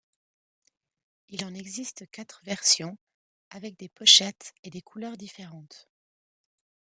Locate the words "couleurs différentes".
4.81-5.91